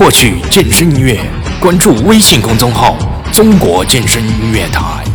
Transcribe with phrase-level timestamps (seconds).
[0.00, 1.20] 获取健身音乐
[1.60, 2.96] 关注微信公众号
[3.34, 5.09] 中国健身音乐台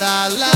[0.00, 0.49] la la